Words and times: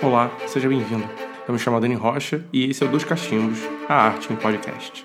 Olá, 0.00 0.30
seja 0.46 0.68
bem-vindo. 0.68 1.08
Eu 1.46 1.52
me 1.52 1.58
chamo 1.58 1.80
Dani 1.80 1.96
Rocha 1.96 2.44
e 2.52 2.70
esse 2.70 2.84
é 2.84 2.86
o 2.86 2.90
Dos 2.90 3.02
Cachimbos, 3.02 3.58
a 3.88 3.94
arte 3.94 4.32
em 4.32 4.36
podcast. 4.36 5.04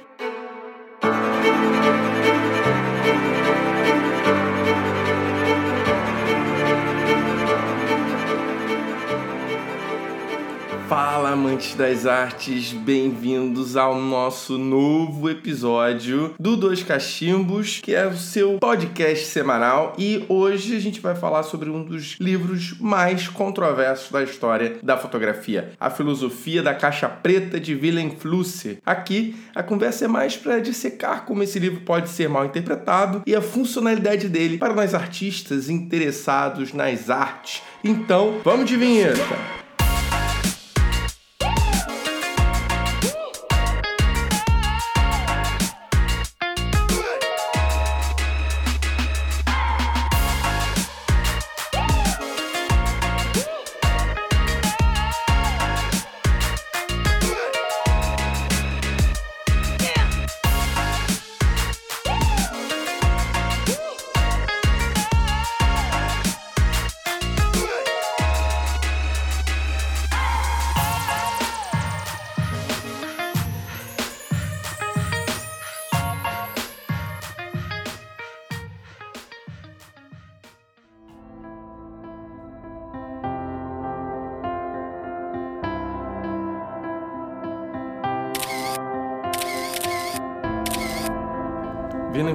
Amantes 11.34 11.73
das 11.73 12.05
artes, 12.05 12.73
bem-vindos 12.73 13.75
ao 13.75 13.99
nosso 13.99 14.55
novo 14.55 15.27
episódio 15.27 16.36
do 16.39 16.55
Dois 16.55 16.84
Cachimbos, 16.84 17.79
que 17.81 17.95
é 17.95 18.05
o 18.05 18.16
seu 18.16 18.59
podcast 18.59 19.25
semanal. 19.25 19.95
E 19.98 20.23
hoje 20.30 20.75
a 20.75 20.80
gente 20.80 21.02
vai 21.02 21.16
falar 21.16 21.41
sobre 21.41 21.71
um 21.71 21.84
dos 21.84 22.17
livros 22.20 22.75
mais 22.80 23.27
controversos 23.27 24.11
da 24.11 24.22
história 24.22 24.77
da 24.84 24.95
fotografia, 24.95 25.72
A 25.80 25.89
Filosofia 25.89 26.61
da 26.61 26.75
Caixa 26.75 27.09
Preta 27.09 27.59
de 27.59 27.73
Willem 27.73 28.11
Flusser. 28.11 28.77
Aqui 28.86 29.36
a 29.55 29.63
conversa 29.63 30.05
é 30.05 30.08
mais 30.08 30.38
para 30.38 30.59
dissecar 30.59 31.25
como 31.25 31.41
esse 31.41 31.58
livro 31.58 31.81
pode 31.81 32.09
ser 32.09 32.30
mal 32.30 32.45
interpretado 32.45 33.23
e 33.25 33.36
a 33.36 33.41
funcionalidade 33.41 34.30
dele 34.30 34.59
para 34.59 34.75
nós 34.75 34.94
artistas 34.94 35.67
interessados 35.67 36.73
nas 36.73 37.09
artes. 37.09 37.63
Então, 37.84 38.39
vamos 38.44 38.67
de 38.67 38.77
vinheta! 38.77 39.62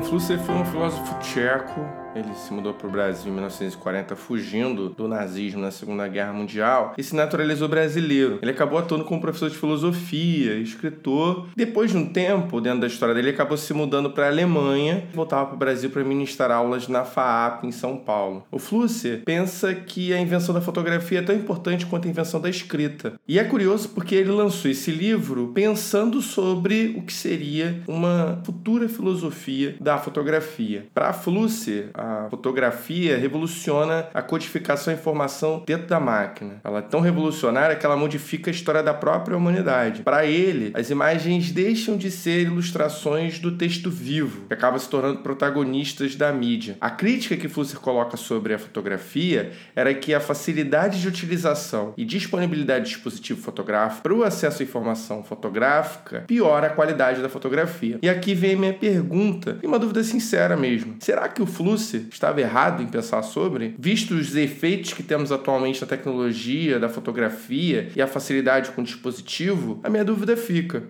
Flusser 0.09 0.39
foi 0.39 0.55
um 0.55 0.65
filósofo 0.65 1.19
tcheco. 1.21 2.08
Ele 2.15 2.35
se 2.35 2.53
mudou 2.53 2.75
para 2.75 2.87
o 2.87 2.91
Brasil 2.91 3.31
em 3.31 3.35
1940, 3.35 4.17
fugindo 4.17 4.89
do 4.89 5.07
nazismo 5.07 5.61
na 5.61 5.71
Segunda 5.71 6.09
Guerra 6.09 6.33
Mundial, 6.33 6.95
e 6.97 7.03
se 7.03 7.15
naturalizou 7.15 7.69
brasileiro. 7.69 8.39
Ele 8.41 8.51
acabou 8.51 8.79
atuando 8.79 9.05
como 9.05 9.21
professor 9.21 9.51
de 9.51 9.57
filosofia, 9.57 10.55
escritor. 10.55 11.49
Depois 11.55 11.91
de 11.91 11.97
um 11.97 12.07
tempo, 12.07 12.61
dentro 12.61 12.81
da 12.81 12.87
história 12.87 13.15
dele, 13.15 13.29
ele 13.29 13.35
acabou 13.35 13.57
se 13.57 13.73
mudando 13.75 14.11
para 14.11 14.27
a 14.27 14.29
Alemanha, 14.29 15.07
voltava 15.13 15.47
para 15.47 15.55
o 15.55 15.59
Brasil 15.59 15.91
para 15.91 16.03
ministrar 16.03 16.51
aulas 16.51 16.89
na 16.89 17.05
FAAP 17.05 17.65
em 17.65 17.73
São 17.73 17.97
Paulo. 17.97 18.45
O 18.51 18.59
Flusser 18.59 19.23
pensa 19.25 19.75
que 19.75 20.13
a 20.13 20.21
invenção 20.21 20.55
da 20.55 20.61
fotografia 20.61 21.19
é 21.19 21.23
tão 21.23 21.35
importante 21.35 21.87
quanto 21.87 22.09
a 22.09 22.11
invenção 22.11 22.41
da 22.41 22.49
escrita. 22.49 23.15
E 23.29 23.39
é 23.39 23.45
curioso 23.45 23.91
porque 23.91 24.15
ele 24.15 24.31
lançou 24.31 24.71
esse 24.71 24.91
livro 24.91 25.53
pensando 25.55 26.23
sobre 26.23 26.95
o 26.97 27.03
que 27.03 27.13
seria 27.13 27.83
uma 27.87 28.41
futura 28.45 28.89
filosofia 28.89 29.77
da 29.81 29.99
fotografia. 29.99 30.87
Para 30.95 31.13
Flusser, 31.13 31.91
a 31.99 32.29
fotografia 32.31 33.19
revoluciona 33.19 34.09
a 34.15 34.23
codificação 34.23 34.93
e 34.93 34.97
informação 34.97 35.63
dentro 35.67 35.89
da 35.89 35.99
máquina. 35.99 36.61
Ela 36.63 36.79
é 36.79 36.83
tão 36.83 37.01
revolucionária 37.01 37.75
que 37.75 37.85
ela 37.85 37.97
modifica 37.97 38.51
a 38.51 38.53
história 38.53 38.83
da 38.83 38.95
própria 38.95 39.37
humanidade. 39.37 40.03
Para 40.03 40.25
ele, 40.25 40.71
as 40.75 40.91
imagens 40.91 41.51
deixam 41.51 41.97
de 41.97 42.11
ser 42.11 42.43
ilustrações 42.43 43.39
do 43.39 43.53
texto 43.53 43.91
vivo, 43.91 44.47
que 44.47 44.55
acaba 44.55 44.79
se 44.79 44.89
tornando 44.89 45.19
protagonistas 45.21 46.15
da 46.15 46.33
mídia. 46.33 46.77
A 46.81 46.91
crítica 46.91 47.37
que 47.37 47.49
Flusser 47.49 47.81
coloca 47.81 48.17
sobre 48.17 48.55
a 48.55 48.59
fotografia 48.59 49.53
era 49.75 49.93
que 49.93 50.15
a 50.15 50.21
facilidade 50.21 51.01
de 51.01 51.09
utilização 51.09 51.93
e 51.97 52.05
disponibilidade 52.05 52.85
de 52.85 52.91
dispositivo 52.93 53.41
fotográfico 53.41 54.03
para 54.03 54.15
o 54.15 54.23
acesso 54.23 54.63
à 54.63 54.65
informação 54.65 55.23
fotográfica 55.25 56.25
piora 56.27 56.69
a 56.69 56.71
qualidade 56.71 57.21
da 57.21 57.29
fotografia. 57.29 57.99
E 58.03 58.09
aqui 58.09 58.35
vem 58.35 58.55
a 58.55 58.59
minha 58.59 58.75
pergunta 58.75 59.59
e 59.63 59.67
uma 59.67 59.79
dúvida 59.79 60.03
sincera 60.05 60.57
mesmo. 60.57 60.97
Será 61.01 61.29
que 61.29 61.43
o 61.43 61.47
Flusser 61.47 61.88
estava 61.97 62.41
errado 62.41 62.83
em 62.83 62.87
pensar 62.87 63.23
sobre? 63.23 63.75
Visto 63.79 64.15
os 64.15 64.37
efeitos 64.37 64.93
que 64.93 65.03
temos 65.03 65.33
atualmente 65.33 65.81
na 65.81 65.87
tecnologia, 65.87 66.79
da 66.79 66.89
fotografia 66.89 67.91
e 67.97 68.03
a 68.03 68.07
facilidade 68.07 68.71
com 68.71 68.83
o 68.83 68.85
dispositivo, 68.85 69.81
a 69.83 69.91
minha 69.91 70.05
dúvida 70.05 70.37
fica: 70.37 70.85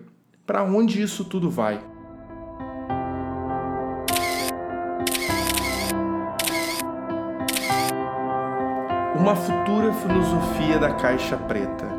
para 0.45 0.63
onde 0.63 1.01
isso 1.01 1.23
tudo 1.25 1.49
vai? 1.49 1.79
Uma 9.15 9.35
futura 9.35 9.93
filosofia 9.93 10.79
da 10.79 10.93
caixa 10.93 11.35
preta. 11.35 11.98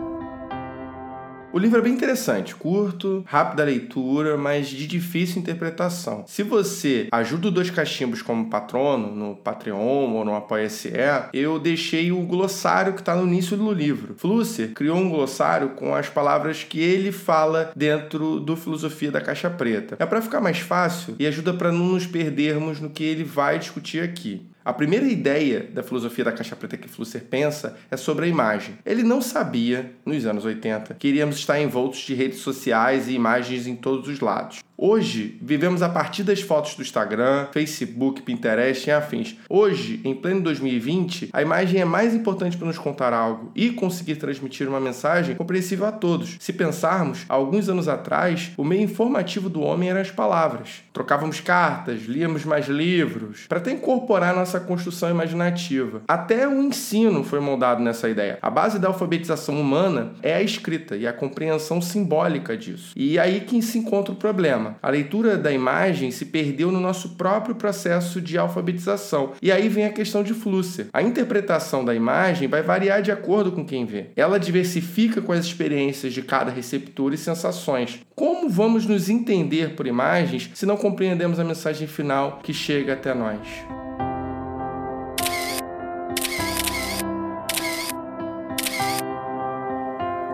O 1.53 1.59
livro 1.59 1.81
é 1.81 1.83
bem 1.83 1.95
interessante, 1.95 2.55
curto, 2.55 3.25
rápida 3.27 3.65
leitura, 3.65 4.37
mas 4.37 4.69
de 4.69 4.87
difícil 4.87 5.41
interpretação. 5.41 6.23
Se 6.29 6.45
você 6.45 7.09
ajuda 7.11 7.49
o 7.49 7.51
Dois 7.51 7.69
Cachimbos 7.71 8.23
como 8.23 8.49
patrono 8.49 9.13
no 9.13 9.35
Patreon 9.35 10.13
ou 10.13 10.25
no 10.25 10.37
Apoia-se, 10.37 10.93
eu 11.33 11.59
deixei 11.59 12.13
o 12.13 12.23
glossário 12.23 12.93
que 12.93 13.01
está 13.01 13.17
no 13.17 13.27
início 13.27 13.57
do 13.57 13.73
livro. 13.73 14.15
Flusser 14.17 14.73
criou 14.75 14.97
um 14.97 15.11
glossário 15.11 15.71
com 15.71 15.93
as 15.93 16.09
palavras 16.09 16.63
que 16.63 16.79
ele 16.79 17.11
fala 17.11 17.73
dentro 17.75 18.39
do 18.39 18.55
Filosofia 18.55 19.11
da 19.11 19.21
Caixa 19.21 19.51
Preta. 19.51 19.97
É 19.99 20.07
para 20.07 20.23
ficar 20.23 20.41
mais 20.41 20.61
fácil 20.61 21.17
e 21.19 21.27
ajuda 21.27 21.53
para 21.53 21.73
não 21.73 21.87
nos 21.87 22.07
perdermos 22.07 22.79
no 22.81 22.91
que 22.91 23.03
ele 23.03 23.25
vai 23.25 23.59
discutir 23.59 24.01
aqui. 24.05 24.47
A 24.63 24.75
primeira 24.75 25.07
ideia 25.07 25.69
da 25.73 25.83
filosofia 25.83 26.25
da 26.25 26.33
caixa 26.33 26.55
preta 26.55 26.77
que 26.77 26.89
Flusser 26.89 27.25
pensa 27.25 27.79
é 27.91 27.97
sobre 27.97 28.27
a 28.27 28.29
imagem. 28.29 28.79
Ele 28.85 29.03
não 29.03 29.23
sabia, 29.23 29.93
nos 30.05 30.27
anos 30.27 30.45
80, 30.45 30.95
que 30.95 31.09
iríamos 31.09 31.37
estar 31.37 31.59
envoltos 31.59 32.01
de 32.01 32.15
redes 32.15 32.41
sociais 32.41 33.09
e 33.09 33.13
imagens 33.13 33.67
em 33.67 33.75
todos 33.75 34.07
os 34.09 34.21
lados. 34.21 34.61
Hoje, 34.83 35.37
vivemos 35.43 35.83
a 35.83 35.91
partir 35.91 36.23
das 36.23 36.41
fotos 36.41 36.75
do 36.75 36.81
Instagram, 36.81 37.49
Facebook, 37.53 38.23
Pinterest 38.23 38.89
e 38.89 38.91
afins. 38.91 39.37
Hoje, 39.47 40.01
em 40.03 40.15
pleno 40.15 40.41
2020, 40.41 41.29
a 41.35 41.43
imagem 41.43 41.83
é 41.83 41.85
mais 41.85 42.15
importante 42.15 42.57
para 42.57 42.67
nos 42.67 42.79
contar 42.79 43.13
algo 43.13 43.53
e 43.55 43.73
conseguir 43.73 44.17
transmitir 44.17 44.67
uma 44.67 44.81
mensagem 44.81 45.37
compreensível 45.37 45.85
a 45.85 45.93
todos. 45.93 46.39
Se 46.41 46.51
pensarmos, 46.55 47.27
alguns 47.29 47.69
anos 47.69 47.89
atrás, 47.89 48.53
o 48.57 48.65
meio 48.65 48.81
informativo 48.81 49.51
do 49.51 49.61
homem 49.61 49.91
eram 49.91 50.01
as 50.01 50.11
palavras. 50.11 50.83
Trocávamos 50.95 51.41
cartas, 51.41 52.05
líamos 52.05 52.47
mais 52.47 52.67
livros, 52.67 53.45
para 53.47 53.59
até 53.59 53.73
incorporar 53.73 54.35
nossa 54.35 54.59
construção 54.59 55.11
imaginativa. 55.11 56.01
Até 56.09 56.49
o 56.49 56.63
ensino 56.63 57.23
foi 57.23 57.39
moldado 57.39 57.83
nessa 57.83 58.09
ideia. 58.09 58.39
A 58.41 58.49
base 58.49 58.79
da 58.79 58.89
alfabetização 58.89 59.61
humana 59.61 60.13
é 60.23 60.37
a 60.37 60.43
escrita 60.43 60.97
e 60.97 61.07
a 61.07 61.13
compreensão 61.13 61.83
simbólica 61.83 62.57
disso. 62.57 62.95
E 62.97 63.19
aí 63.19 63.41
que 63.43 63.61
se 63.61 63.77
encontra 63.77 64.15
o 64.15 64.17
problema. 64.17 64.70
A 64.83 64.91
leitura 64.91 65.37
da 65.37 65.53
imagem 65.53 66.11
se 66.11 66.27
perdeu 66.27 66.71
no 66.71 66.81
nosso 66.81 67.11
próprio 67.11 67.55
processo 67.55 68.21
de 68.21 68.39
alfabetização. 68.39 69.33
E 69.41 69.51
aí 69.51 69.69
vem 69.69 69.85
a 69.85 69.93
questão 69.93 70.23
de 70.23 70.35
Flusser. 70.35 70.87
A 70.93 71.03
interpretação 71.03 71.85
da 71.85 71.95
imagem 71.95 72.49
vai 72.49 72.63
variar 72.63 73.03
de 73.03 73.13
acordo 73.13 73.53
com 73.53 73.65
quem 73.65 73.85
vê. 73.85 74.07
Ela 74.17 74.39
diversifica 74.39 75.21
com 75.21 75.33
as 75.33 75.45
experiências 75.45 76.13
de 76.13 76.23
cada 76.23 76.51
receptor 76.51 77.13
e 77.13 77.17
sensações. 77.17 78.01
Como 78.15 78.49
vamos 78.49 78.87
nos 78.87 79.09
entender 79.09 79.75
por 79.75 79.87
imagens 79.87 80.51
se 80.55 80.67
não 80.67 80.77
compreendemos 80.77 81.39
a 81.39 81.45
mensagem 81.45 81.87
final 81.87 82.41
que 82.43 82.53
chega 82.53 82.95
até 82.95 83.15
nós? 83.15 83.41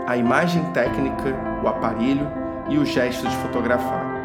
A 0.07 0.17
imagem 0.17 0.63
técnica, 0.73 1.35
o 1.65 1.67
aparelho 1.67 2.27
e 2.71 2.79
o 2.79 2.87
gesto 2.87 3.27
de 3.27 3.37
fotografar. 3.37 4.16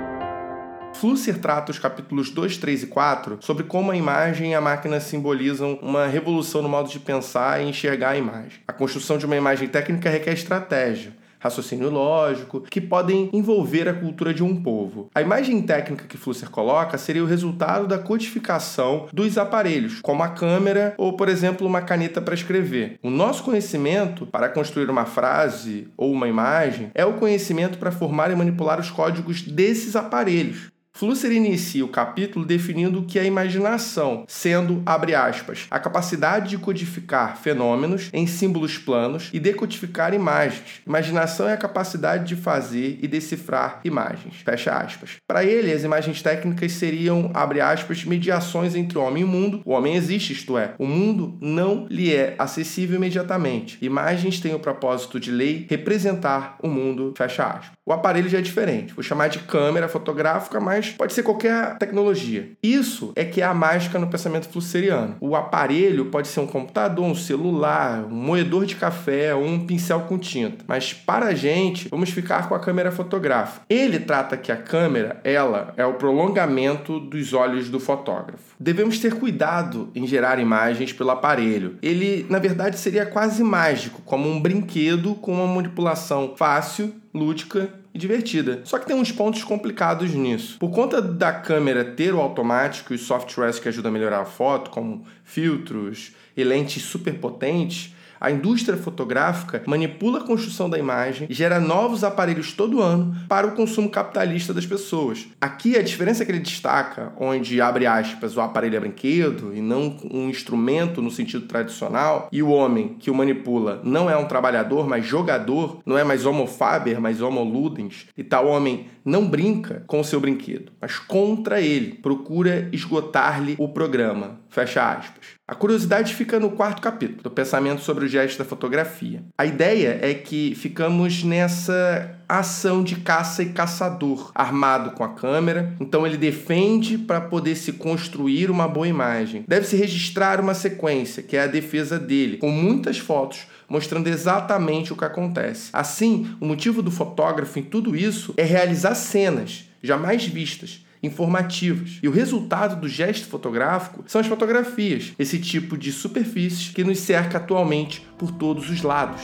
Flusser 1.02 1.40
trata 1.40 1.72
os 1.72 1.80
capítulos 1.80 2.30
2, 2.30 2.58
3 2.58 2.84
e 2.84 2.86
4 2.86 3.40
sobre 3.42 3.64
como 3.64 3.90
a 3.90 3.98
imagem 3.98 4.52
e 4.52 4.54
a 4.54 4.62
máquina 4.62 5.00
simbolizam 5.00 5.80
uma 5.82 6.06
revolução 6.06 6.62
no 6.62 6.70
modo 6.70 6.92
de 6.92 7.00
pensar 7.00 7.60
e 7.60 7.68
enxergar 7.68 8.12
a 8.12 8.18
imagem. 8.18 8.60
A 8.68 8.72
construção 8.72 9.18
de 9.18 9.26
uma 9.26 9.36
imagem 9.36 9.68
técnica 9.68 10.12
requer 10.12 10.34
estratégia. 10.34 11.20
raciocínio 11.40 11.90
lógico, 11.90 12.62
que 12.70 12.80
podem 12.80 13.28
envolver 13.34 13.90
a 13.90 13.96
cultura 13.96 14.32
de 14.32 14.44
um 14.44 14.62
povo. 14.62 15.10
A 15.16 15.24
imagem 15.24 15.60
técnica 15.64 16.06
que 16.08 16.16
Flusser 16.16 16.52
coloca 16.52 17.00
seria 17.00 17.24
o 17.24 17.28
resultado 17.28 17.88
da 17.88 17.98
codificação 17.98 19.08
dos 19.12 19.40
aparelhos, 19.40 20.02
como 20.02 20.22
a 20.22 20.28
câmera 20.28 20.94
ou, 21.00 21.14
por 21.14 21.28
exemplo, 21.28 21.66
uma 21.66 21.82
caneta 21.82 22.22
para 22.22 22.36
escrever. 22.36 23.00
O 23.02 23.10
nosso 23.10 23.44
conhecimento 23.44 24.28
para 24.28 24.50
construir 24.50 24.88
uma 24.88 25.06
frase 25.06 25.88
ou 25.98 26.12
uma 26.12 26.28
imagem 26.28 26.92
é 26.94 27.04
o 27.04 27.14
conhecimento 27.14 27.80
para 27.80 27.92
formar 27.92 28.30
e 28.30 28.36
manipular 28.36 28.80
os 28.80 28.92
códigos 28.92 29.42
desses 29.42 29.96
aparelhos. 29.96 30.71
Flusser 30.94 31.32
inicia 31.32 31.84
o 31.84 31.88
capítulo 31.88 32.46
definindo 32.46 33.00
o 33.00 33.06
que 33.06 33.18
é 33.18 33.26
imaginação, 33.26 34.24
sendo, 34.28 34.84
abre 34.86 35.16
aspas, 35.16 35.66
a 35.72 35.80
capacidade 35.80 36.50
de 36.50 36.58
codificar 36.58 37.38
fenômenos 37.38 38.10
em 38.14 38.28
símbolos 38.28 38.78
planos 38.78 39.30
e 39.34 39.40
decodificar 39.40 40.14
imagens. 40.14 40.82
Imaginação 40.86 41.48
é 41.48 41.54
a 41.54 41.58
capacidade 41.58 42.26
de 42.26 42.36
fazer 42.36 43.00
e 43.02 43.08
decifrar 43.08 43.80
imagens, 43.84 44.42
fecha 44.44 44.72
aspas. 44.72 45.16
Para 45.28 45.44
ele, 45.44 45.72
as 45.72 45.84
imagens 45.84 46.22
técnicas 46.22 46.74
seriam, 46.74 47.32
abre 47.34 47.62
aspas, 47.62 48.04
mediações 48.04 48.76
entre 48.76 48.98
o 48.98 49.02
homem 49.02 49.22
e 49.22 49.26
o 49.26 49.28
mundo. 49.28 49.62
O 49.66 49.72
homem 49.72 49.96
existe, 49.96 50.34
isto 50.34 50.58
é, 50.58 50.76
o 50.78 50.86
mundo 50.86 51.38
não 51.42 51.88
lhe 51.90 52.14
é 52.14 52.36
acessível 52.38 52.98
imediatamente. 52.98 53.78
Imagens 53.82 54.40
têm 54.40 54.54
o 54.54 54.60
propósito 54.60 55.20
de 55.20 55.32
lei 55.32 55.66
representar 55.70 56.58
o 56.62 56.68
mundo, 56.68 57.14
fecha 57.18 57.44
aspas. 57.44 57.81
O 57.84 57.92
aparelho 57.92 58.30
já 58.30 58.38
é 58.38 58.42
diferente, 58.42 58.94
vou 58.94 59.04
chamar 59.04 59.28
de 59.28 59.40
câmera 59.40 59.88
fotográfica, 59.88 60.60
mas 60.60 60.90
pode 60.90 61.14
ser 61.14 61.24
qualquer 61.24 61.80
tecnologia. 61.80 62.52
Isso 62.62 63.12
é 63.16 63.26
que 63.26 63.42
é 63.42 63.44
a 63.44 63.56
mágica 63.56 63.98
no 63.98 64.06
pensamento 64.06 64.48
flusseriano. 64.48 65.16
O 65.20 65.36
aparelho 65.36 66.06
pode 66.06 66.28
ser 66.28 66.42
um 66.42 66.48
computador, 66.48 67.04
um 67.04 67.16
celular, 67.16 68.06
um 68.06 68.16
moedor 68.16 68.68
de 68.68 68.76
café, 68.76 69.34
um 69.34 69.66
pincel 69.66 70.02
com 70.02 70.20
tinta. 70.20 70.64
Mas 70.68 70.94
para 70.94 71.26
a 71.26 71.34
gente, 71.34 71.90
vamos 71.90 72.12
ficar 72.12 72.48
com 72.48 72.54
a 72.54 72.60
câmera 72.60 72.92
fotográfica. 72.92 73.66
Ele 73.68 73.98
trata 74.00 74.38
que 74.38 74.52
a 74.52 74.58
câmera, 74.58 75.20
ela 75.24 75.74
é 75.76 75.84
o 75.84 75.96
prolongamento 75.96 77.00
dos 77.00 77.34
olhos 77.34 77.68
do 77.68 77.80
fotógrafo. 77.80 78.56
Devemos 78.60 79.00
ter 79.00 79.16
cuidado 79.16 79.90
em 79.96 80.06
gerar 80.06 80.38
imagens 80.38 80.94
pelo 80.94 81.10
aparelho. 81.10 81.78
Ele, 81.82 82.28
na 82.30 82.38
verdade, 82.38 82.78
seria 82.78 83.08
quase 83.08 83.44
mágico, 83.44 84.04
como 84.06 84.30
um 84.30 84.40
brinquedo 84.40 85.16
com 85.16 85.34
uma 85.34 85.48
manipulação 85.48 86.36
fácil, 86.38 87.01
lúdica 87.14 87.70
e 87.94 87.98
divertida. 87.98 88.62
Só 88.64 88.80
que 88.80 88.86
tem 88.86 88.96
uns 88.96 89.12
pontos 89.12 89.44
complicados 89.44 90.12
nisso. 90.12 90.58
Por 90.60 90.72
conta 90.72 91.02
da 91.02 91.34
câmera 91.34 91.84
ter 91.84 92.14
o 92.14 92.20
automático 92.22 92.94
e 92.94 92.98
softwares 92.98 93.60
que 93.60 93.68
ajudam 93.68 93.90
a 93.90 93.94
melhorar 93.94 94.22
a 94.22 94.26
foto, 94.26 94.72
como 94.72 95.06
filtros 95.24 96.14
e 96.36 96.44
lentes 96.44 96.84
super 96.84 97.16
potentes, 97.16 97.94
a 98.22 98.30
indústria 98.30 98.78
fotográfica 98.78 99.64
manipula 99.66 100.20
a 100.20 100.24
construção 100.24 100.70
da 100.70 100.78
imagem 100.78 101.26
e 101.28 101.34
gera 101.34 101.60
novos 101.60 102.04
aparelhos 102.04 102.54
todo 102.54 102.80
ano 102.80 103.16
para 103.28 103.48
o 103.48 103.54
consumo 103.54 103.90
capitalista 103.90 104.54
das 104.54 104.66
pessoas. 104.66 105.28
Aqui 105.42 105.76
a 105.76 105.82
diferença 105.82 106.24
que 106.24 106.32
ele 106.32 106.40
destaca, 106.40 107.12
onde 107.20 107.60
abre 107.60 107.88
aspas, 107.88 108.38
o 108.38 108.42
aparelho 108.42 108.78
é 108.78 108.80
brinquedo 108.80 109.52
e 109.56 109.62
não 109.62 109.98
um 110.12 110.30
instrumento 110.30 111.02
no 111.02 111.10
sentido 111.10 111.48
tradicional, 111.48 112.30
e 112.32 112.44
o 112.44 112.50
homem 112.50 112.96
que 113.00 113.10
o 113.10 113.16
manipula 113.16 113.82
não 113.84 114.08
é 114.08 114.16
um 114.16 114.26
trabalhador, 114.26 114.88
mas 114.88 115.06
jogador, 115.06 115.80
não 115.84 115.98
é 115.98 116.04
mais 116.04 116.26
homo 116.26 116.46
faber, 116.46 117.00
mas 117.00 117.22
homo 117.22 117.44
ludens, 117.44 118.06
e 118.16 118.24
tal 118.24 118.48
homem 118.48 118.86
não 119.04 119.28
brinca 119.28 119.84
com 119.88 120.00
o 120.00 120.04
seu 120.04 120.20
brinquedo, 120.20 120.72
mas 120.80 121.00
contra 121.00 121.60
ele, 121.60 121.96
procura 121.96 122.70
esgotar-lhe 122.72 123.56
o 123.58 123.68
programa. 123.68 124.40
Fecha 124.50 124.92
aspas. 124.92 125.41
A 125.52 125.56
curiosidade 125.56 126.16
fica 126.16 126.40
no 126.40 126.52
quarto 126.52 126.82
capítulo, 126.82 127.24
do 127.24 127.30
pensamento 127.30 127.82
sobre 127.82 128.06
o 128.06 128.08
gesto 128.08 128.38
da 128.38 128.46
fotografia. 128.46 129.22
A 129.38 129.46
ideia 129.46 130.00
é 130.02 130.14
que 130.14 130.56
ficamos 130.56 131.26
nessa 131.26 132.18
ação 132.26 132.82
de 132.82 132.96
caça 132.96 133.44
e 133.44 133.50
caçador, 133.50 134.32
armado 134.34 134.92
com 134.92 135.04
a 135.04 135.10
câmera. 135.10 135.76
Então 135.78 136.08
ele 136.08 136.16
defende 136.16 136.98
para 136.98 137.20
poder 137.20 137.56
se 137.56 137.74
construir 137.74 138.50
uma 138.50 138.66
boa 138.66 138.88
imagem. 138.88 139.44
Deve-se 139.46 139.76
registrar 139.76 140.40
uma 140.40 140.54
sequência, 140.54 141.22
que 141.22 141.36
é 141.36 141.44
a 141.44 141.48
defesa 141.48 142.00
dele, 142.00 142.38
com 142.38 142.50
muitas 142.50 142.98
fotos 142.98 143.46
mostrando 143.68 144.08
exatamente 144.08 144.94
o 144.94 144.98
que 144.98 145.06
acontece. 145.06 145.70
Assim, 145.74 146.34
o 146.40 146.46
motivo 146.46 146.82
do 146.82 146.92
fotógrafo 146.92 147.60
em 147.60 147.64
tudo 147.64 147.94
isso 147.94 148.34
é 148.38 148.44
realizar 148.44 148.96
cenas 148.96 149.66
jamais 149.84 150.26
vistas 150.26 150.86
informativas. 151.02 152.00
E 152.02 152.08
o 152.08 152.12
resultado 152.12 152.80
do 152.80 152.88
gesto 152.88 153.28
fotográfico 153.28 154.04
são 154.08 154.22
as 154.22 154.28
fotografias, 154.28 155.14
esse 155.18 155.40
tipo 155.40 155.78
de 155.78 155.92
superfícies 155.92 156.70
que 156.70 156.84
nos 156.84 157.00
cerca 157.00 157.38
atualmente 157.38 158.02
por 158.18 158.32
todos 158.32 158.70
os 158.70 158.82
lados. 158.82 159.22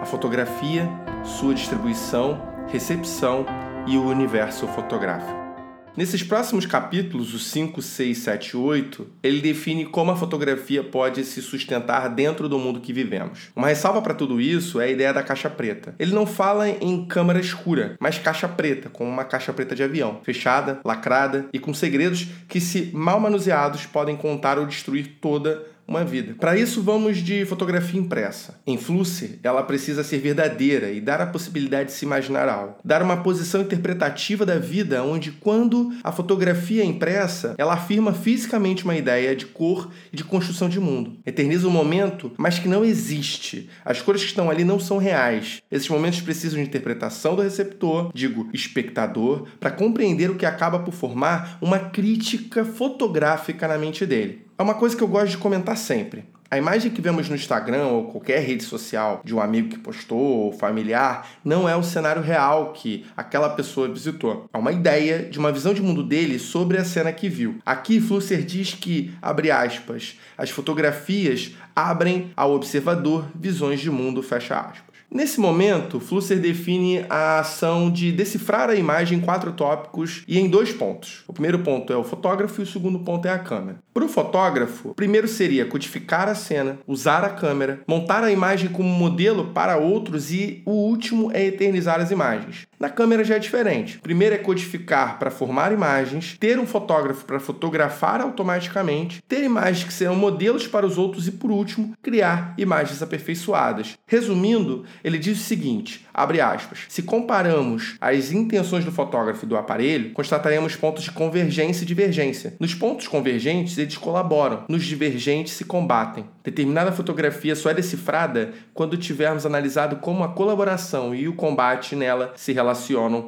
A 0.00 0.04
fotografia, 0.04 0.88
sua 1.24 1.54
distribuição, 1.54 2.40
recepção 2.68 3.46
e 3.86 3.96
o 3.96 4.04
universo 4.04 4.66
fotográfico. 4.68 5.49
Nesses 5.96 6.22
próximos 6.22 6.64
capítulos, 6.66 7.34
os 7.34 7.46
5, 7.48 7.82
6, 7.82 8.18
7 8.18 8.50
e 8.50 8.56
8, 8.56 9.06
ele 9.22 9.40
define 9.40 9.84
como 9.84 10.12
a 10.12 10.16
fotografia 10.16 10.84
pode 10.84 11.24
se 11.24 11.42
sustentar 11.42 12.08
dentro 12.08 12.48
do 12.48 12.58
mundo 12.58 12.80
que 12.80 12.92
vivemos. 12.92 13.50
Uma 13.56 13.66
ressalva 13.66 14.00
para 14.00 14.14
tudo 14.14 14.40
isso 14.40 14.80
é 14.80 14.84
a 14.84 14.90
ideia 14.90 15.12
da 15.12 15.22
caixa 15.22 15.50
preta. 15.50 15.94
Ele 15.98 16.14
não 16.14 16.26
fala 16.26 16.68
em 16.68 17.04
câmara 17.06 17.40
escura, 17.40 17.96
mas 17.98 18.18
caixa 18.18 18.48
preta, 18.48 18.88
como 18.88 19.10
uma 19.10 19.24
caixa 19.24 19.52
preta 19.52 19.74
de 19.74 19.82
avião, 19.82 20.20
fechada, 20.22 20.80
lacrada 20.84 21.46
e 21.52 21.58
com 21.58 21.74
segredos 21.74 22.28
que, 22.48 22.60
se 22.60 22.90
mal 22.94 23.18
manuseados, 23.18 23.84
podem 23.84 24.16
contar 24.16 24.58
ou 24.58 24.66
destruir 24.66 25.16
toda 25.20 25.69
uma 25.90 26.04
vida. 26.04 26.36
Para 26.38 26.56
isso, 26.56 26.80
vamos 26.80 27.18
de 27.18 27.44
fotografia 27.44 27.98
impressa. 27.98 28.60
Em 28.64 28.78
Flusser, 28.78 29.40
ela 29.42 29.64
precisa 29.64 30.04
ser 30.04 30.18
verdadeira 30.18 30.92
e 30.92 31.00
dar 31.00 31.20
a 31.20 31.26
possibilidade 31.26 31.86
de 31.86 31.96
se 31.96 32.04
imaginar 32.04 32.48
algo. 32.48 32.76
Dar 32.84 33.02
uma 33.02 33.16
posição 33.16 33.62
interpretativa 33.62 34.46
da 34.46 34.56
vida, 34.56 35.02
onde, 35.02 35.32
quando 35.32 35.92
a 36.04 36.12
fotografia 36.12 36.82
é 36.82 36.86
impressa, 36.86 37.56
ela 37.58 37.74
afirma 37.74 38.12
fisicamente 38.14 38.84
uma 38.84 38.96
ideia 38.96 39.34
de 39.34 39.46
cor 39.46 39.90
e 40.12 40.16
de 40.16 40.22
construção 40.22 40.68
de 40.68 40.78
mundo. 40.78 41.16
Eterniza 41.26 41.66
um 41.66 41.72
momento, 41.72 42.30
mas 42.36 42.60
que 42.60 42.68
não 42.68 42.84
existe. 42.84 43.68
As 43.84 44.00
cores 44.00 44.22
que 44.22 44.28
estão 44.28 44.48
ali 44.48 44.62
não 44.62 44.78
são 44.78 44.96
reais. 44.96 45.60
Esses 45.72 45.88
momentos 45.88 46.20
precisam 46.20 46.62
de 46.62 46.68
interpretação 46.68 47.34
do 47.34 47.42
receptor, 47.42 48.12
digo, 48.14 48.48
espectador, 48.52 49.48
para 49.58 49.72
compreender 49.72 50.30
o 50.30 50.36
que 50.36 50.46
acaba 50.46 50.78
por 50.78 50.94
formar 50.94 51.58
uma 51.60 51.80
crítica 51.80 52.64
fotográfica 52.64 53.66
na 53.66 53.76
mente 53.76 54.06
dele. 54.06 54.49
É 54.60 54.62
uma 54.62 54.74
coisa 54.74 54.94
que 54.94 55.02
eu 55.02 55.08
gosto 55.08 55.30
de 55.30 55.38
comentar 55.38 55.74
sempre. 55.74 56.22
A 56.50 56.58
imagem 56.58 56.90
que 56.90 57.00
vemos 57.00 57.30
no 57.30 57.34
Instagram 57.34 57.86
ou 57.86 58.08
qualquer 58.08 58.40
rede 58.40 58.62
social 58.62 59.22
de 59.24 59.34
um 59.34 59.40
amigo 59.40 59.70
que 59.70 59.78
postou 59.78 60.18
ou 60.18 60.52
familiar 60.52 61.26
não 61.42 61.66
é 61.66 61.74
o 61.74 61.82
cenário 61.82 62.20
real 62.20 62.74
que 62.74 63.06
aquela 63.16 63.48
pessoa 63.48 63.88
visitou. 63.88 64.44
É 64.52 64.58
uma 64.58 64.70
ideia 64.70 65.22
de 65.22 65.38
uma 65.38 65.50
visão 65.50 65.72
de 65.72 65.80
mundo 65.80 66.02
dele 66.02 66.38
sobre 66.38 66.76
a 66.76 66.84
cena 66.84 67.10
que 67.10 67.26
viu. 67.26 67.56
Aqui, 67.64 68.02
Flusser 68.02 68.44
diz 68.44 68.74
que, 68.74 69.10
abre 69.22 69.50
aspas, 69.50 70.18
as 70.36 70.50
fotografias 70.50 71.52
abrem 71.74 72.30
ao 72.36 72.52
observador 72.52 73.30
visões 73.34 73.80
de 73.80 73.90
mundo, 73.90 74.22
fecha 74.22 74.60
aspas. 74.60 74.89
Nesse 75.12 75.40
momento, 75.40 75.98
Flusser 75.98 76.38
define 76.38 77.04
a 77.10 77.40
ação 77.40 77.90
de 77.90 78.12
decifrar 78.12 78.70
a 78.70 78.76
imagem 78.76 79.18
em 79.18 79.20
quatro 79.20 79.50
tópicos 79.50 80.22
e 80.28 80.38
em 80.38 80.48
dois 80.48 80.72
pontos. 80.72 81.24
O 81.26 81.32
primeiro 81.32 81.58
ponto 81.58 81.92
é 81.92 81.96
o 81.96 82.04
fotógrafo 82.04 82.60
e 82.60 82.62
o 82.62 82.66
segundo 82.66 83.00
ponto 83.00 83.26
é 83.26 83.32
a 83.32 83.38
câmera. 83.38 83.78
Para 83.92 84.04
o 84.04 84.08
fotógrafo, 84.08 84.90
o 84.90 84.94
primeiro 84.94 85.26
seria 85.26 85.66
codificar 85.66 86.28
a 86.28 86.34
cena, 86.36 86.78
usar 86.86 87.24
a 87.24 87.30
câmera, 87.30 87.80
montar 87.88 88.22
a 88.22 88.30
imagem 88.30 88.70
como 88.70 88.88
modelo 88.88 89.48
para 89.48 89.76
outros 89.76 90.30
e 90.30 90.62
o 90.64 90.70
último 90.70 91.32
é 91.32 91.44
eternizar 91.44 92.00
as 92.00 92.12
imagens. 92.12 92.69
Na 92.80 92.88
câmera 92.88 93.22
já 93.22 93.36
é 93.36 93.38
diferente. 93.38 93.98
Primeiro 93.98 94.34
é 94.34 94.38
codificar 94.38 95.18
para 95.18 95.30
formar 95.30 95.70
imagens, 95.70 96.38
ter 96.40 96.58
um 96.58 96.64
fotógrafo 96.66 97.26
para 97.26 97.38
fotografar 97.38 98.22
automaticamente, 98.22 99.22
ter 99.28 99.44
imagens 99.44 99.84
que 99.84 99.92
serão 99.92 100.16
modelos 100.16 100.66
para 100.66 100.86
os 100.86 100.96
outros 100.96 101.28
e, 101.28 101.32
por 101.32 101.50
último, 101.50 101.92
criar 102.02 102.54
imagens 102.56 103.02
aperfeiçoadas. 103.02 103.98
Resumindo, 104.06 104.86
ele 105.04 105.18
diz 105.18 105.38
o 105.38 105.44
seguinte: 105.44 106.06
abre 106.14 106.40
aspas. 106.40 106.86
Se 106.88 107.02
comparamos 107.02 107.96
as 108.00 108.32
intenções 108.32 108.82
do 108.82 108.90
fotógrafo 108.90 109.44
e 109.44 109.48
do 109.48 109.58
aparelho, 109.58 110.14
constataremos 110.14 110.74
pontos 110.74 111.04
de 111.04 111.10
convergência 111.10 111.82
e 111.82 111.86
divergência. 111.86 112.54
Nos 112.58 112.74
pontos 112.74 113.06
convergentes, 113.06 113.76
eles 113.76 113.98
colaboram, 113.98 114.64
nos 114.70 114.86
divergentes 114.86 115.52
se 115.52 115.66
combatem. 115.66 116.24
Determinada 116.42 116.92
fotografia 116.92 117.54
só 117.54 117.68
é 117.68 117.74
decifrada 117.74 118.52
quando 118.72 118.96
tivermos 118.96 119.44
analisado 119.44 119.96
como 119.96 120.24
a 120.24 120.28
colaboração 120.28 121.14
e 121.14 121.28
o 121.28 121.34
combate 121.34 121.94
nela 121.94 122.32
se 122.36 122.54
relacionam, 122.54 122.69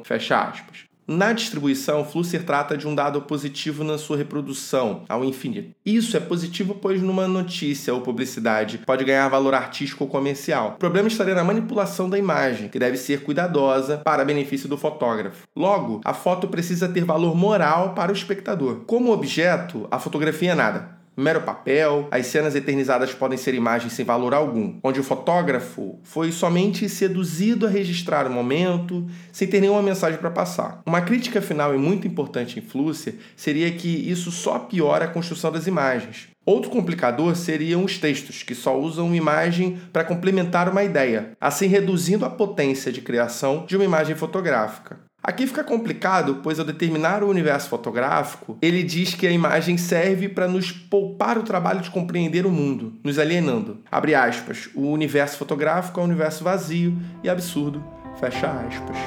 fecha 0.03 0.41
aspas. 0.41 0.93
Na 1.05 1.33
distribuição, 1.33 2.05
Flusser 2.05 2.45
trata 2.45 2.77
de 2.77 2.87
um 2.87 2.95
dado 2.95 3.21
positivo 3.23 3.83
na 3.83 3.97
sua 3.97 4.15
reprodução 4.15 5.03
ao 5.09 5.25
infinito. 5.25 5.75
Isso 5.85 6.15
é 6.15 6.19
positivo, 6.19 6.75
pois 6.75 7.01
numa 7.01 7.27
notícia 7.27 7.93
ou 7.93 7.99
publicidade 7.99 8.77
pode 8.77 9.03
ganhar 9.03 9.27
valor 9.27 9.53
artístico 9.53 10.05
ou 10.05 10.09
comercial. 10.09 10.75
O 10.75 10.79
problema 10.79 11.09
estaria 11.09 11.35
na 11.35 11.43
manipulação 11.43 12.09
da 12.09 12.17
imagem, 12.17 12.69
que 12.69 12.79
deve 12.79 12.95
ser 12.95 13.23
cuidadosa 13.23 13.97
para 13.97 14.23
benefício 14.23 14.69
do 14.69 14.77
fotógrafo. 14.77 15.45
Logo, 15.53 15.99
a 16.05 16.13
foto 16.13 16.47
precisa 16.47 16.87
ter 16.87 17.03
valor 17.03 17.35
moral 17.35 17.93
para 17.93 18.11
o 18.11 18.15
espectador. 18.15 18.85
Como 18.87 19.11
objeto, 19.11 19.85
a 19.91 19.99
fotografia 19.99 20.53
é 20.53 20.55
nada 20.55 21.02
mero 21.15 21.41
papel, 21.41 22.07
as 22.11 22.27
cenas 22.27 22.55
eternizadas 22.55 23.13
podem 23.13 23.37
ser 23.37 23.53
imagens 23.53 23.93
sem 23.93 24.05
valor 24.05 24.33
algum, 24.33 24.79
onde 24.83 24.99
o 24.99 25.03
fotógrafo 25.03 25.99
foi 26.03 26.31
somente 26.31 26.87
seduzido 26.89 27.65
a 27.65 27.69
registrar 27.69 28.27
o 28.27 28.31
momento, 28.31 29.05
sem 29.31 29.47
ter 29.47 29.61
nenhuma 29.61 29.81
mensagem 29.81 30.19
para 30.19 30.31
passar. 30.31 30.81
Uma 30.85 31.01
crítica 31.01 31.41
final 31.41 31.73
e 31.73 31.77
muito 31.77 32.07
importante 32.07 32.59
em 32.59 32.61
Flusser 32.61 33.15
seria 33.35 33.71
que 33.71 33.87
isso 33.87 34.31
só 34.31 34.59
piora 34.59 35.05
a 35.05 35.09
construção 35.09 35.51
das 35.51 35.67
imagens. 35.67 36.27
Outro 36.45 36.69
complicador 36.69 37.35
seriam 37.37 37.85
os 37.85 37.97
textos, 37.97 38.43
que 38.43 38.53
só 38.53 38.77
usam 38.77 39.05
uma 39.05 39.15
imagem 39.15 39.79
para 39.93 40.03
complementar 40.03 40.67
uma 40.67 40.83
ideia, 40.83 41.31
assim 41.39 41.67
reduzindo 41.67 42.25
a 42.25 42.29
potência 42.29 42.91
de 42.91 43.01
criação 43.01 43.65
de 43.65 43.77
uma 43.77 43.85
imagem 43.85 44.13
fotográfica. 44.15 44.99
Aqui 45.25 45.47
fica 45.47 45.63
complicado, 45.63 46.41
pois 46.43 46.59
ao 46.59 46.65
determinar 46.65 47.23
o 47.23 47.29
universo 47.29 47.69
fotográfico, 47.69 48.57
ele 48.61 48.83
diz 48.83 49.15
que 49.15 49.25
a 49.25 49.31
imagem 49.31 49.77
serve 49.77 50.27
para 50.27 50.49
nos 50.49 50.69
poupar 50.69 51.37
o 51.37 51.43
trabalho 51.43 51.79
de 51.79 51.89
compreender 51.89 52.45
o 52.45 52.51
mundo, 52.51 52.99
nos 53.01 53.17
alienando. 53.17 53.77
Abre 53.89 54.13
aspas, 54.13 54.69
o 54.75 54.91
universo 54.91 55.37
fotográfico 55.37 55.97
é 55.97 56.03
um 56.03 56.07
universo 56.07 56.43
vazio 56.43 56.97
e 57.23 57.29
absurdo, 57.29 57.81
fecha 58.19 58.51
aspas. 58.51 58.97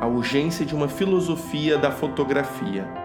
A 0.00 0.06
urgência 0.06 0.64
de 0.64 0.74
uma 0.74 0.88
filosofia 0.88 1.76
da 1.76 1.90
fotografia. 1.90 3.03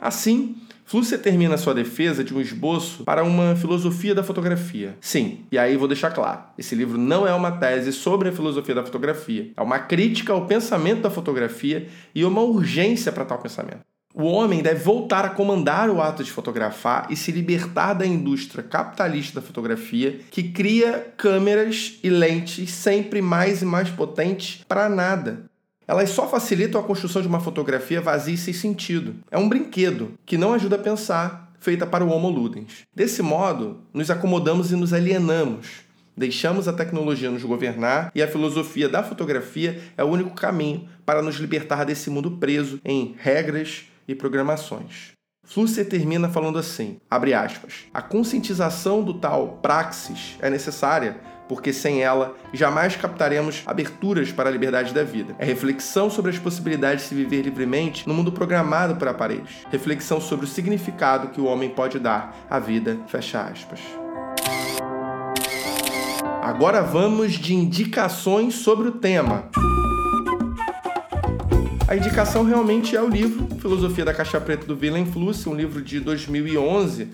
Assim, 0.00 0.56
Flusser 0.88 1.20
termina 1.20 1.58
sua 1.58 1.74
defesa 1.74 2.24
de 2.24 2.34
um 2.34 2.40
esboço 2.40 3.04
para 3.04 3.22
uma 3.22 3.54
filosofia 3.54 4.14
da 4.14 4.22
fotografia. 4.22 4.96
Sim, 5.02 5.40
e 5.52 5.58
aí 5.58 5.76
vou 5.76 5.86
deixar 5.86 6.10
claro: 6.10 6.40
esse 6.56 6.74
livro 6.74 6.96
não 6.96 7.28
é 7.28 7.34
uma 7.34 7.52
tese 7.52 7.92
sobre 7.92 8.30
a 8.30 8.32
filosofia 8.32 8.74
da 8.74 8.82
fotografia, 8.82 9.52
é 9.54 9.60
uma 9.60 9.78
crítica 9.78 10.32
ao 10.32 10.46
pensamento 10.46 11.02
da 11.02 11.10
fotografia 11.10 11.88
e 12.14 12.24
uma 12.24 12.40
urgência 12.40 13.12
para 13.12 13.26
tal 13.26 13.38
pensamento. 13.38 13.80
O 14.14 14.24
homem 14.24 14.62
deve 14.62 14.82
voltar 14.82 15.26
a 15.26 15.28
comandar 15.28 15.90
o 15.90 16.00
ato 16.00 16.24
de 16.24 16.32
fotografar 16.32 17.06
e 17.10 17.14
se 17.14 17.30
libertar 17.30 17.92
da 17.92 18.06
indústria 18.06 18.64
capitalista 18.64 19.40
da 19.40 19.46
fotografia 19.46 20.18
que 20.30 20.42
cria 20.42 21.12
câmeras 21.16 21.98
e 22.02 22.08
lentes 22.08 22.70
sempre 22.70 23.20
mais 23.20 23.60
e 23.60 23.66
mais 23.66 23.90
potentes 23.90 24.64
para 24.66 24.88
nada 24.88 25.47
elas 25.88 26.10
só 26.10 26.28
facilitam 26.28 26.78
a 26.78 26.84
construção 26.84 27.22
de 27.22 27.28
uma 27.28 27.40
fotografia 27.40 27.98
vazia 27.98 28.34
e 28.34 28.38
sem 28.38 28.52
sentido. 28.52 29.16
É 29.30 29.38
um 29.38 29.48
brinquedo 29.48 30.12
que 30.26 30.36
não 30.36 30.52
ajuda 30.52 30.76
a 30.76 30.78
pensar, 30.78 31.50
feita 31.58 31.86
para 31.86 32.04
o 32.04 32.10
Homo 32.10 32.28
Ludens. 32.28 32.86
Desse 32.94 33.22
modo, 33.22 33.80
nos 33.94 34.10
acomodamos 34.10 34.70
e 34.70 34.76
nos 34.76 34.92
alienamos. 34.92 35.88
Deixamos 36.14 36.68
a 36.68 36.72
tecnologia 36.72 37.30
nos 37.30 37.42
governar 37.42 38.10
e 38.14 38.22
a 38.22 38.28
filosofia 38.28 38.88
da 38.88 39.02
fotografia 39.02 39.80
é 39.96 40.04
o 40.04 40.08
único 40.08 40.34
caminho 40.34 40.86
para 41.06 41.22
nos 41.22 41.36
libertar 41.36 41.84
desse 41.84 42.10
mundo 42.10 42.32
preso 42.32 42.78
em 42.84 43.14
regras 43.18 43.86
e 44.06 44.14
programações. 44.14 45.12
Flusser 45.44 45.88
termina 45.88 46.28
falando 46.28 46.58
assim, 46.58 46.98
abre 47.10 47.32
aspas, 47.32 47.86
a 47.94 48.02
conscientização 48.02 49.02
do 49.02 49.14
tal 49.14 49.60
praxis 49.62 50.36
é 50.40 50.50
necessária 50.50 51.18
porque 51.48 51.72
sem 51.72 52.02
ela 52.02 52.34
jamais 52.52 52.94
captaremos 52.96 53.62
aberturas 53.66 54.30
para 54.30 54.48
a 54.48 54.52
liberdade 54.52 54.92
da 54.92 55.02
vida. 55.02 55.34
É 55.38 55.44
reflexão 55.44 56.10
sobre 56.10 56.30
as 56.30 56.38
possibilidades 56.38 57.04
de 57.04 57.08
se 57.08 57.14
viver 57.14 57.42
livremente 57.42 58.06
no 58.06 58.14
mundo 58.14 58.30
programado 58.30 58.96
por 58.96 59.08
aparelhos. 59.08 59.66
Reflexão 59.70 60.20
sobre 60.20 60.44
o 60.44 60.48
significado 60.48 61.28
que 61.28 61.40
o 61.40 61.46
homem 61.46 61.70
pode 61.70 61.98
dar 61.98 62.36
à 62.50 62.58
vida. 62.58 62.98
Fecha 63.06 63.40
aspas. 63.40 63.80
Agora 66.42 66.82
vamos 66.82 67.32
de 67.32 67.54
indicações 67.54 68.54
sobre 68.54 68.88
o 68.88 68.92
tema. 68.92 69.48
A 71.86 71.96
indicação 71.96 72.44
realmente 72.44 72.94
é 72.94 73.02
o 73.02 73.08
livro 73.08 73.48
Filosofia 73.60 74.04
da 74.04 74.12
Caixa 74.12 74.38
Preta 74.40 74.66
do 74.66 74.78
Willem 74.78 75.06
Fluss, 75.06 75.46
um 75.46 75.54
livro 75.54 75.80
de 75.80 76.00
2011 76.00 77.08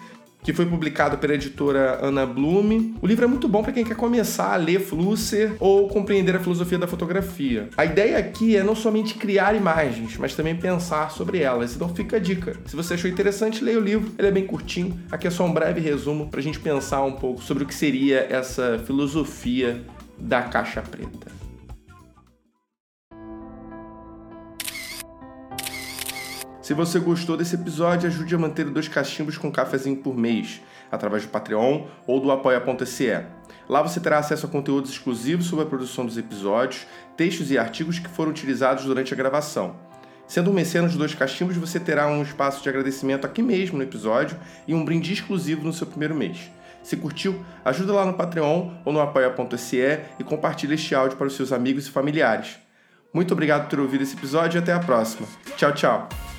que 0.44 0.52
foi 0.52 0.66
publicado 0.66 1.16
pela 1.16 1.34
editora 1.34 1.98
Ana 2.02 2.26
Blume. 2.26 2.94
O 3.00 3.06
livro 3.06 3.24
é 3.24 3.26
muito 3.26 3.48
bom 3.48 3.62
para 3.62 3.72
quem 3.72 3.82
quer 3.82 3.96
começar 3.96 4.52
a 4.52 4.56
ler 4.56 4.78
Flusser 4.78 5.56
ou 5.58 5.88
compreender 5.88 6.36
a 6.36 6.38
filosofia 6.38 6.78
da 6.78 6.86
fotografia. 6.86 7.70
A 7.76 7.84
ideia 7.84 8.18
aqui 8.18 8.54
é 8.54 8.62
não 8.62 8.76
somente 8.76 9.14
criar 9.14 9.56
imagens, 9.56 10.18
mas 10.18 10.34
também 10.34 10.54
pensar 10.54 11.10
sobre 11.10 11.40
elas. 11.40 11.74
Então 11.74 11.88
fica 11.88 12.18
a 12.18 12.20
dica. 12.20 12.54
Se 12.66 12.76
você 12.76 12.94
achou 12.94 13.10
interessante, 13.10 13.64
leia 13.64 13.78
o 13.78 13.82
livro. 13.82 14.12
Ele 14.18 14.28
é 14.28 14.30
bem 14.30 14.46
curtinho. 14.46 15.00
Aqui 15.10 15.26
é 15.26 15.30
só 15.30 15.46
um 15.46 15.52
breve 15.52 15.80
resumo 15.80 16.28
para 16.28 16.40
a 16.40 16.42
gente 16.42 16.60
pensar 16.60 17.02
um 17.02 17.12
pouco 17.12 17.42
sobre 17.42 17.64
o 17.64 17.66
que 17.66 17.74
seria 17.74 18.26
essa 18.28 18.78
filosofia 18.86 19.82
da 20.18 20.42
caixa 20.42 20.82
preta. 20.82 21.33
Se 26.64 26.72
você 26.72 26.98
gostou 26.98 27.36
desse 27.36 27.56
episódio, 27.56 28.08
ajude 28.08 28.34
a 28.34 28.38
manter 28.38 28.64
dois 28.64 28.88
cachimbos 28.88 29.36
com 29.36 29.48
um 29.48 29.52
cafezinho 29.52 29.98
por 29.98 30.16
mês, 30.16 30.62
através 30.90 31.24
do 31.24 31.28
Patreon 31.28 31.84
ou 32.06 32.18
do 32.18 32.32
apoia.se. 32.32 33.22
Lá 33.68 33.82
você 33.82 34.00
terá 34.00 34.16
acesso 34.16 34.46
a 34.46 34.48
conteúdos 34.48 34.90
exclusivos 34.90 35.44
sobre 35.44 35.66
a 35.66 35.68
produção 35.68 36.06
dos 36.06 36.16
episódios, 36.16 36.86
textos 37.18 37.50
e 37.50 37.58
artigos 37.58 37.98
que 37.98 38.08
foram 38.08 38.30
utilizados 38.30 38.86
durante 38.86 39.12
a 39.12 39.16
gravação. 39.16 39.76
Sendo 40.26 40.50
um 40.50 40.54
mecenas 40.54 40.92
dos 40.92 40.98
dois 40.98 41.14
cachimbos, 41.14 41.54
você 41.54 41.78
terá 41.78 42.06
um 42.06 42.22
espaço 42.22 42.62
de 42.62 42.68
agradecimento 42.70 43.26
aqui 43.26 43.42
mesmo 43.42 43.76
no 43.76 43.84
episódio 43.84 44.34
e 44.66 44.72
um 44.72 44.86
brinde 44.86 45.12
exclusivo 45.12 45.66
no 45.66 45.72
seu 45.74 45.86
primeiro 45.86 46.14
mês. 46.14 46.50
Se 46.82 46.96
curtiu, 46.96 47.44
ajuda 47.62 47.92
lá 47.92 48.06
no 48.06 48.14
Patreon 48.14 48.70
ou 48.86 48.90
no 48.90 49.00
apoia.se 49.00 50.00
e 50.18 50.24
compartilhe 50.24 50.76
este 50.76 50.94
áudio 50.94 51.18
para 51.18 51.26
os 51.26 51.36
seus 51.36 51.52
amigos 51.52 51.86
e 51.86 51.90
familiares. 51.90 52.56
Muito 53.12 53.34
obrigado 53.34 53.64
por 53.64 53.68
ter 53.68 53.80
ouvido 53.80 54.02
esse 54.02 54.16
episódio 54.16 54.56
e 54.56 54.62
até 54.62 54.72
a 54.72 54.80
próxima. 54.80 55.28
Tchau, 55.58 55.74
tchau! 55.74 56.33